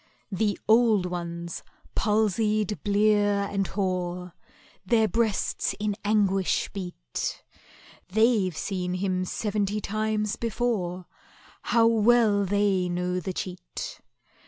The 0.31 0.57
old 0.67 1.05
ones, 1.05 1.61
palsied, 1.93 2.79
blear, 2.83 3.47
and 3.51 3.67
hoar, 3.67 4.33
Their 4.83 5.07
breasts 5.07 5.75
in 5.79 5.95
anguish 6.03 6.71
beat— 6.73 7.43
They've 8.09 8.57
seen 8.57 8.95
him 8.95 9.25
seventy 9.25 9.79
times 9.79 10.37
before, 10.37 11.05
How 11.61 11.85
well 11.85 12.45
they 12.45 12.89
know 12.89 13.19
the 13.19 13.31
cheat! 13.31 14.01